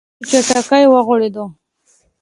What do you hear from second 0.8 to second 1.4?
وغوړېد.